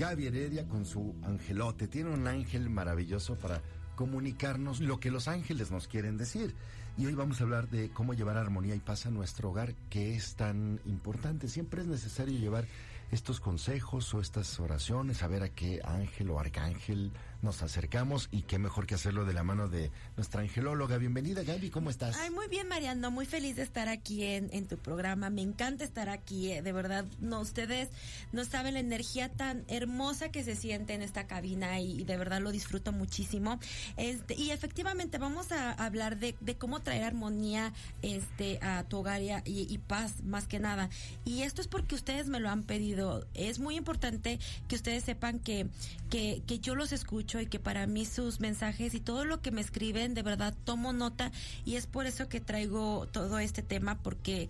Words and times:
Gaby 0.00 0.28
Heredia 0.28 0.66
con 0.66 0.86
su 0.86 1.14
angelote. 1.24 1.86
Tiene 1.86 2.08
un 2.08 2.26
ángel 2.26 2.70
maravilloso 2.70 3.36
para 3.36 3.60
comunicarnos 3.96 4.80
lo 4.80 4.98
que 4.98 5.10
los 5.10 5.28
ángeles 5.28 5.70
nos 5.70 5.88
quieren 5.88 6.16
decir. 6.16 6.54
Y 6.96 7.04
hoy 7.04 7.12
vamos 7.12 7.38
a 7.38 7.44
hablar 7.44 7.68
de 7.68 7.90
cómo 7.90 8.14
llevar 8.14 8.38
armonía 8.38 8.74
y 8.74 8.80
paz 8.80 9.04
a 9.04 9.10
nuestro 9.10 9.50
hogar, 9.50 9.74
que 9.90 10.16
es 10.16 10.36
tan 10.36 10.80
importante. 10.86 11.48
Siempre 11.48 11.82
es 11.82 11.86
necesario 11.86 12.38
llevar 12.38 12.64
estos 13.10 13.40
consejos 13.40 14.14
o 14.14 14.22
estas 14.22 14.58
oraciones, 14.58 15.18
saber 15.18 15.42
a 15.42 15.50
qué 15.50 15.82
ángel 15.84 16.30
o 16.30 16.40
arcángel 16.40 17.12
nos 17.42 17.62
acercamos 17.62 18.28
y 18.30 18.42
qué 18.42 18.58
mejor 18.58 18.86
que 18.86 18.94
hacerlo 18.94 19.24
de 19.24 19.32
la 19.32 19.42
mano 19.42 19.68
de 19.68 19.90
nuestra 20.16 20.42
angelóloga. 20.42 20.98
Bienvenida 20.98 21.42
Gaby, 21.42 21.70
¿cómo 21.70 21.90
estás? 21.90 22.16
Ay, 22.18 22.30
muy 22.30 22.48
bien 22.48 22.68
Mariano, 22.68 23.10
muy 23.10 23.26
feliz 23.26 23.56
de 23.56 23.62
estar 23.62 23.88
aquí 23.88 24.24
en, 24.24 24.50
en 24.52 24.66
tu 24.66 24.76
programa, 24.76 25.30
me 25.30 25.42
encanta 25.42 25.84
estar 25.84 26.08
aquí, 26.08 26.52
eh, 26.52 26.62
de 26.62 26.72
verdad, 26.72 27.04
no, 27.20 27.40
ustedes 27.40 27.88
no 28.32 28.44
saben 28.44 28.74
la 28.74 28.80
energía 28.80 29.30
tan 29.30 29.64
hermosa 29.68 30.30
que 30.30 30.44
se 30.44 30.56
siente 30.56 30.94
en 30.94 31.02
esta 31.02 31.26
cabina 31.26 31.80
y, 31.80 32.04
de 32.04 32.16
verdad 32.16 32.40
lo 32.40 32.52
disfruto 32.52 32.92
muchísimo. 32.92 33.58
Este, 33.96 34.34
y 34.34 34.50
efectivamente 34.50 35.18
vamos 35.18 35.52
a 35.52 35.72
hablar 35.72 36.18
de, 36.18 36.36
de 36.40 36.56
cómo 36.56 36.80
traer 36.80 37.04
armonía 37.04 37.72
este, 38.02 38.58
a 38.62 38.84
tu 38.84 38.98
hogar 38.98 39.20
y, 39.44 39.78
paz 39.86 40.22
más 40.22 40.46
que 40.46 40.60
nada. 40.60 40.88
Y 41.24 41.42
esto 41.42 41.60
es 41.60 41.68
porque 41.68 41.94
ustedes 41.94 42.28
me 42.28 42.38
lo 42.38 42.48
han 42.48 42.62
pedido. 42.62 43.26
Es 43.34 43.58
muy 43.58 43.76
importante 43.76 44.38
que 44.68 44.76
ustedes 44.76 45.04
sepan 45.04 45.40
que, 45.40 45.68
que, 46.10 46.42
que 46.46 46.58
yo 46.60 46.74
los 46.74 46.92
escucho 46.92 47.29
y 47.38 47.46
que 47.46 47.60
para 47.60 47.86
mí 47.86 48.06
sus 48.06 48.40
mensajes 48.40 48.94
y 48.94 49.00
todo 49.00 49.24
lo 49.24 49.42
que 49.42 49.50
me 49.52 49.60
escriben, 49.60 50.14
de 50.14 50.22
verdad 50.22 50.54
tomo 50.64 50.92
nota 50.92 51.30
y 51.64 51.76
es 51.76 51.86
por 51.86 52.06
eso 52.06 52.28
que 52.28 52.40
traigo 52.40 53.06
todo 53.12 53.38
este 53.38 53.62
tema 53.62 54.02
porque 54.02 54.48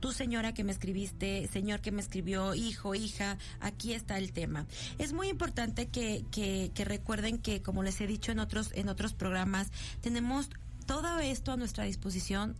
tu 0.00 0.12
señora 0.12 0.54
que 0.54 0.64
me 0.64 0.72
escribiste, 0.72 1.48
señor 1.48 1.80
que 1.80 1.90
me 1.90 2.00
escribió, 2.00 2.54
hijo, 2.54 2.94
hija, 2.94 3.36
aquí 3.60 3.92
está 3.92 4.16
el 4.16 4.32
tema. 4.32 4.66
Es 4.98 5.12
muy 5.12 5.28
importante 5.28 5.88
que, 5.88 6.24
que, 6.30 6.70
que 6.72 6.84
recuerden 6.84 7.38
que, 7.38 7.62
como 7.62 7.82
les 7.82 8.00
he 8.00 8.06
dicho 8.06 8.30
en 8.30 8.38
otros, 8.38 8.70
en 8.74 8.88
otros 8.88 9.12
programas, 9.12 9.72
tenemos 10.00 10.50
todo 10.86 11.18
esto 11.18 11.52
a 11.52 11.56
nuestra 11.56 11.84
disposición 11.84 12.56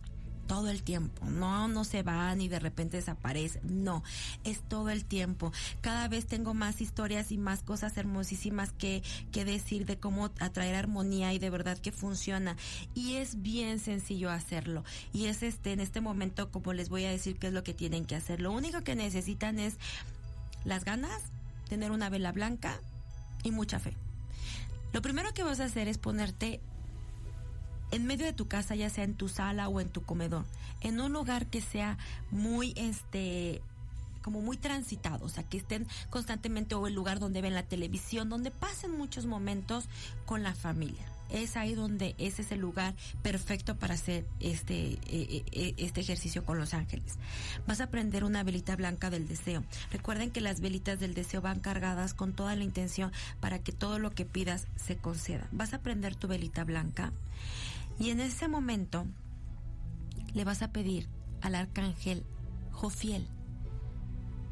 todo 0.49 0.69
el 0.71 0.81
tiempo. 0.81 1.27
No, 1.27 1.67
no 1.67 1.83
se 1.83 2.01
va 2.01 2.33
ni 2.33 2.47
de 2.47 2.57
repente 2.57 2.97
desaparece. 2.97 3.61
No, 3.63 4.03
es 4.43 4.61
todo 4.63 4.89
el 4.89 5.05
tiempo. 5.05 5.53
Cada 5.79 6.07
vez 6.07 6.25
tengo 6.25 6.55
más 6.55 6.81
historias 6.81 7.31
y 7.31 7.37
más 7.37 7.61
cosas 7.61 7.95
hermosísimas 7.97 8.71
que, 8.71 9.03
que 9.31 9.45
decir 9.45 9.85
de 9.85 9.99
cómo 9.99 10.31
atraer 10.39 10.73
armonía 10.73 11.33
y 11.33 11.39
de 11.39 11.51
verdad 11.51 11.77
que 11.77 11.91
funciona. 11.91 12.57
Y 12.95 13.17
es 13.17 13.43
bien 13.43 13.77
sencillo 13.79 14.31
hacerlo. 14.31 14.83
Y 15.13 15.27
es 15.27 15.43
este, 15.43 15.71
en 15.71 15.81
este 15.81 16.01
momento, 16.01 16.49
como 16.49 16.73
les 16.73 16.89
voy 16.89 17.05
a 17.05 17.11
decir 17.11 17.37
qué 17.37 17.47
es 17.47 17.53
lo 17.53 17.63
que 17.63 17.75
tienen 17.75 18.05
que 18.05 18.15
hacer. 18.15 18.41
Lo 18.41 18.51
único 18.51 18.81
que 18.81 18.95
necesitan 18.95 19.59
es 19.59 19.77
las 20.65 20.83
ganas, 20.83 21.21
tener 21.69 21.91
una 21.91 22.09
vela 22.09 22.31
blanca 22.31 22.81
y 23.43 23.51
mucha 23.51 23.77
fe. 23.79 23.93
Lo 24.93 25.03
primero 25.03 25.31
que 25.35 25.43
vas 25.43 25.59
a 25.59 25.65
hacer 25.65 25.87
es 25.87 25.99
ponerte 25.99 26.59
en 27.91 28.05
medio 28.05 28.25
de 28.25 28.33
tu 28.33 28.47
casa, 28.47 28.75
ya 28.75 28.89
sea 28.89 29.03
en 29.03 29.15
tu 29.15 29.29
sala 29.29 29.67
o 29.67 29.79
en 29.81 29.89
tu 29.89 30.03
comedor, 30.03 30.45
en 30.81 30.99
un 30.99 31.13
lugar 31.13 31.47
que 31.47 31.61
sea 31.61 31.97
muy, 32.31 32.73
este, 32.75 33.61
como 34.21 34.41
muy 34.41 34.57
transitado, 34.57 35.25
o 35.25 35.29
sea, 35.29 35.43
que 35.43 35.57
estén 35.57 35.87
constantemente 36.09 36.75
o 36.75 36.87
el 36.87 36.93
lugar 36.93 37.19
donde 37.19 37.41
ven 37.41 37.55
la 37.55 37.63
televisión, 37.63 38.29
donde 38.29 38.51
pasen 38.51 38.91
muchos 38.91 39.25
momentos 39.25 39.85
con 40.25 40.43
la 40.43 40.53
familia. 40.53 41.05
Es 41.29 41.57
ahí 41.57 41.75
donde 41.75 42.15
ese 42.17 42.41
es 42.41 42.51
el 42.51 42.59
lugar 42.59 42.95
perfecto 43.21 43.77
para 43.77 43.93
hacer 43.93 44.25
este, 44.39 44.93
eh, 44.93 44.99
eh, 45.07 45.43
eh, 45.51 45.73
este 45.77 46.01
ejercicio 46.01 46.43
con 46.43 46.57
los 46.57 46.73
ángeles. 46.73 47.17
Vas 47.67 47.81
a 47.81 47.89
prender 47.89 48.23
una 48.23 48.43
velita 48.43 48.75
blanca 48.75 49.09
del 49.09 49.27
deseo. 49.27 49.63
Recuerden 49.91 50.31
que 50.31 50.41
las 50.41 50.59
velitas 50.59 50.99
del 50.99 51.13
deseo 51.13 51.41
van 51.41 51.59
cargadas 51.59 52.13
con 52.13 52.33
toda 52.33 52.55
la 52.55 52.63
intención 52.63 53.11
para 53.39 53.59
que 53.59 53.71
todo 53.71 53.99
lo 53.99 54.11
que 54.11 54.25
pidas 54.25 54.67
se 54.75 54.97
conceda. 54.97 55.47
Vas 55.51 55.73
a 55.73 55.81
prender 55.81 56.15
tu 56.15 56.27
velita 56.27 56.63
blanca 56.63 57.13
y 57.99 58.09
en 58.09 58.21
ese 58.21 58.47
momento 58.47 59.05
le 60.33 60.43
vas 60.45 60.61
a 60.61 60.71
pedir 60.71 61.07
al 61.41 61.55
arcángel 61.55 62.23
Jofiel. 62.71 63.27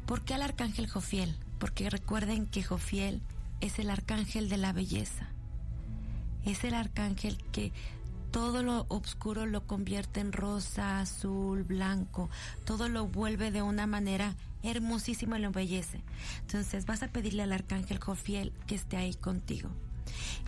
¿Por 0.06 0.22
qué 0.22 0.34
al 0.34 0.42
arcángel 0.42 0.88
Jofiel? 0.88 1.36
Porque 1.58 1.90
recuerden 1.90 2.46
que 2.46 2.62
Jofiel 2.62 3.22
es 3.60 3.78
el 3.78 3.90
arcángel 3.90 4.48
de 4.48 4.56
la 4.58 4.72
belleza. 4.72 5.27
Es 6.48 6.64
el 6.64 6.72
arcángel 6.72 7.36
que 7.52 7.72
todo 8.30 8.62
lo 8.62 8.86
oscuro 8.88 9.44
lo 9.44 9.66
convierte 9.66 10.20
en 10.20 10.32
rosa, 10.32 10.98
azul, 10.98 11.62
blanco. 11.62 12.30
Todo 12.64 12.88
lo 12.88 13.06
vuelve 13.06 13.50
de 13.50 13.60
una 13.60 13.86
manera 13.86 14.34
hermosísima 14.62 15.38
y 15.38 15.42
lo 15.42 15.48
embellece. 15.48 16.00
Entonces 16.40 16.86
vas 16.86 17.02
a 17.02 17.08
pedirle 17.08 17.42
al 17.42 17.52
arcángel 17.52 17.98
Jofiel 17.98 18.54
que 18.66 18.76
esté 18.76 18.96
ahí 18.96 19.12
contigo. 19.12 19.68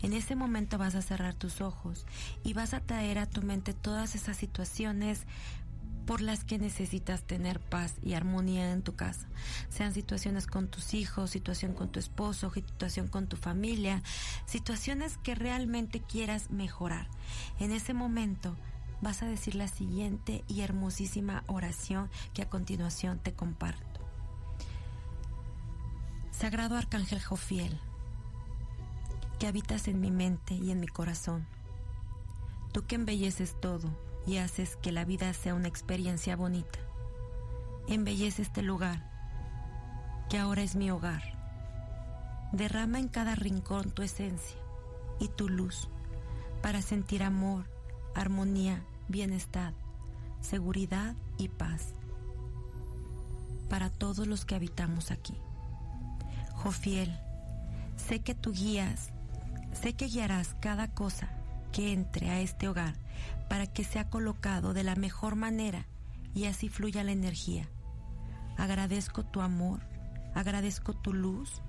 En 0.01 0.15
ese 0.15 0.37
momento 0.37 0.79
vas 0.79 0.95
a 0.95 1.03
cerrar 1.03 1.35
tus 1.35 1.61
ojos 1.61 2.07
y 2.45 2.55
vas 2.55 2.73
a 2.73 2.81
traer 2.81 3.19
a 3.19 3.27
tu 3.27 3.43
mente 3.43 3.75
todas 3.75 4.15
esas 4.15 4.39
situaciones 4.39 5.25
por 6.11 6.23
las 6.23 6.43
que 6.43 6.59
necesitas 6.59 7.23
tener 7.23 7.61
paz 7.61 7.95
y 8.03 8.15
armonía 8.15 8.73
en 8.73 8.83
tu 8.83 8.97
casa. 8.97 9.29
Sean 9.69 9.95
situaciones 9.95 10.49
con 10.49 10.67
tus 10.67 10.93
hijos, 10.93 11.31
situación 11.31 11.73
con 11.73 11.93
tu 11.93 12.01
esposo, 12.01 12.51
situación 12.53 13.07
con 13.07 13.29
tu 13.29 13.37
familia, 13.37 14.03
situaciones 14.45 15.19
que 15.19 15.37
realmente 15.37 16.01
quieras 16.01 16.51
mejorar. 16.51 17.07
En 17.61 17.71
ese 17.71 17.95
momento 17.95 18.57
vas 19.01 19.23
a 19.23 19.27
decir 19.27 19.55
la 19.55 19.69
siguiente 19.69 20.43
y 20.49 20.63
hermosísima 20.63 21.45
oración 21.47 22.11
que 22.35 22.43
a 22.43 22.51
continuación 22.51 23.21
te 23.21 23.33
comparto. 23.33 24.01
Sagrado 26.33 26.75
Arcángel 26.77 27.23
Jofiel, 27.23 27.79
que 29.39 29.47
habitas 29.47 29.87
en 29.87 30.01
mi 30.01 30.11
mente 30.11 30.55
y 30.55 30.73
en 30.73 30.81
mi 30.81 30.89
corazón. 30.89 31.47
Tú 32.73 32.85
que 32.85 32.97
embelleces 32.97 33.55
todo 33.61 34.10
y 34.27 34.39
haces 34.39 34.77
que 34.77 34.93
la 34.93 35.05
vida 35.05 35.33
sea 35.33 35.55
una 35.55 35.69
experiencia 35.69 36.37
bonita. 36.37 36.79
Embellece 37.89 38.43
este 38.43 38.63
lugar, 38.63 39.11
que 40.29 40.39
ahora 40.39 40.63
es 40.63 40.77
mi 40.77 40.91
hogar. 40.91 41.23
Derrama 42.53 42.99
en 42.99 43.09
cada 43.09 43.35
rincón 43.35 43.91
tu 43.91 44.03
esencia 44.03 44.57
y 45.19 45.29
tu 45.29 45.49
luz 45.49 45.89
para 46.63 46.83
sentir 46.83 47.23
amor, 47.23 47.65
armonía, 48.15 48.83
bienestar, 49.09 49.75
seguridad 50.41 51.15
y 51.39 51.49
paz 51.49 51.95
para 53.69 53.89
todos 53.89 54.27
los 54.27 54.45
que 54.45 54.57
habitamos 54.57 55.11
aquí. 55.11 55.37
Jofiel, 56.55 57.19
sé 57.97 58.21
que 58.21 58.35
tú 58.35 58.53
guías 58.53 59.13
Sé 59.73 59.95
que 59.95 60.07
guiarás 60.07 60.57
cada 60.61 60.89
cosa 60.89 61.29
que 61.73 61.93
entre 61.93 62.31
a 62.31 62.41
este 62.41 62.69
hogar 62.69 62.95
para 63.49 63.67
que 63.67 63.85
sea 63.85 64.09
colocado 64.11 64.75
de 64.75 64.85
la 64.85 64.95
mejor 64.97 65.37
manera 65.37 65.87
y 66.35 66.45
así 66.47 66.69
fluya 66.69 67.05
la 67.05 67.13
energía. 67.13 67.69
Agradezco 68.57 69.25
tu 69.25 69.41
amor, 69.41 69.81
agradezco 70.35 70.95
tu 70.95 71.13
luz 71.13 71.63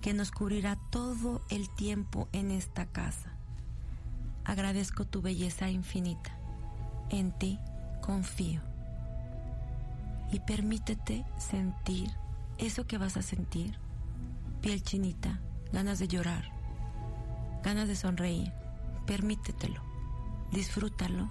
que 0.00 0.14
nos 0.14 0.30
cubrirá 0.30 0.76
todo 0.90 1.42
el 1.50 1.68
tiempo 1.70 2.28
en 2.32 2.50
esta 2.50 2.86
casa. 2.86 3.32
Agradezco 4.44 5.04
tu 5.04 5.22
belleza 5.22 5.68
infinita. 5.68 6.32
En 7.10 7.32
ti 7.32 7.58
confío. 8.02 8.60
y 10.32 10.40
permítete 10.40 11.24
sentir 11.38 12.10
eso 12.58 12.86
que 12.86 12.98
vas 12.98 13.16
a 13.16 13.22
sentir. 13.22 13.78
Piel 14.60 14.82
chinita, 14.82 15.40
ganas 15.72 15.98
de 15.98 16.08
llorar, 16.08 16.50
ganas 17.62 17.88
de 17.88 17.96
sonreír. 17.96 18.52
Permítetelo, 19.06 19.80
disfrútalo 20.50 21.28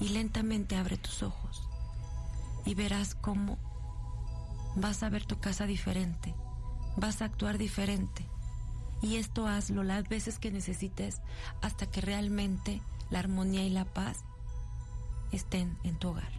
y 0.00 0.08
lentamente 0.08 0.76
abre 0.76 0.96
tus 0.96 1.22
ojos 1.22 1.68
y 2.64 2.74
verás 2.74 3.14
cómo 3.14 3.58
vas 4.74 5.02
a 5.02 5.08
ver 5.08 5.24
tu 5.24 5.38
casa 5.38 5.66
diferente, 5.66 6.34
vas 6.96 7.22
a 7.22 7.26
actuar 7.26 7.58
diferente. 7.58 8.26
Y 9.02 9.16
esto 9.16 9.46
hazlo 9.46 9.84
las 9.84 10.08
veces 10.08 10.38
que 10.38 10.50
necesites 10.50 11.20
hasta 11.62 11.86
que 11.86 12.00
realmente 12.00 12.82
la 13.10 13.20
armonía 13.20 13.64
y 13.64 13.70
la 13.70 13.84
paz 13.84 14.24
estén 15.32 15.76
en 15.84 15.96
tu 15.96 16.08
hogar. 16.08 16.32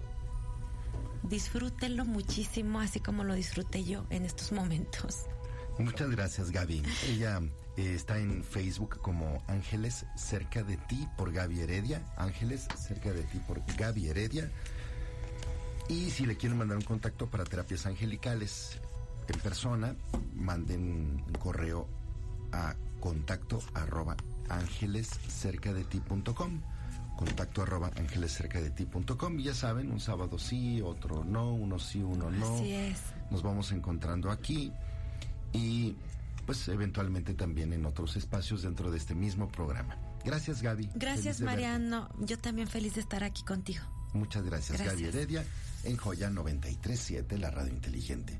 Disfrútenlo 1.24 2.06
muchísimo, 2.06 2.80
así 2.80 3.00
como 3.00 3.24
lo 3.24 3.34
disfruté 3.34 3.84
yo 3.84 4.06
en 4.10 4.26
estos 4.26 4.52
momentos. 4.52 5.28
Muchas 5.80 6.10
gracias, 6.10 6.52
Gaby. 6.52 6.82
Ella 7.08 7.40
eh, 7.78 7.94
está 7.94 8.18
en 8.18 8.44
Facebook 8.44 9.00
como 9.02 9.44
Ángeles 9.48 10.06
cerca 10.16 10.64
de 10.64 10.78
ti 10.78 11.08
por 11.18 11.32
Gaby 11.32 11.62
Heredia. 11.62 12.04
Ángeles 12.18 12.68
cerca 12.76 13.12
de 13.12 13.24
ti 13.24 13.40
por 13.48 13.62
Gaby 13.78 14.08
Heredia. 14.08 14.50
Y 15.90 16.10
si 16.10 16.26
le 16.26 16.36
quieren 16.36 16.58
mandar 16.58 16.78
un 16.78 16.84
contacto 16.84 17.28
para 17.28 17.44
terapias 17.44 17.86
angelicales 17.86 18.80
en 19.28 19.40
persona, 19.40 19.96
manden 20.36 21.24
un 21.28 21.34
correo 21.34 21.88
a 22.52 22.76
contacto 23.00 23.60
arroba 23.74 24.18
ángelescercadeti.com 24.50 26.62
contacto 27.18 27.64
arroba 27.64 27.92
ángelescercadeti.com 27.98 29.40
y 29.40 29.44
ya 29.44 29.54
saben, 29.54 29.92
un 29.92 30.00
sábado 30.00 30.38
sí, 30.38 30.82
otro 30.82 31.24
no, 31.24 31.52
uno 31.52 31.80
sí, 31.80 32.02
uno 32.02 32.30
no. 32.30 32.56
Así 32.56 32.74
es. 32.74 33.02
Nos 33.32 33.44
vamos 33.44 33.72
encontrando 33.72 34.32
aquí 34.32 34.72
y 35.54 35.96
pues 36.46 36.68
eventualmente 36.70 37.34
también 37.34 37.74
en 37.74 37.86
otros 37.86 38.16
espacios 38.16 38.62
dentro 38.62 38.90
de 38.90 38.98
este 38.98 39.16
mismo 39.16 39.50
programa. 39.50 39.98
Gracias 40.24 40.62
Gaby. 40.62 40.90
Gracias 40.96 41.42
Mariano, 41.42 42.10
yo 42.20 42.38
también 42.38 42.68
feliz 42.68 42.96
de 42.96 43.02
estar 43.02 43.24
aquí 43.24 43.44
contigo. 43.44 43.84
Muchas 44.14 44.46
gracias, 44.46 44.78
gracias. 44.78 45.02
Gaby 45.02 45.06
Heredia 45.06 45.46
en 45.84 45.98
Joya 45.98 46.30
937, 46.30 47.38
la 47.38 47.52
radio 47.52 47.74
inteligente. 47.74 48.40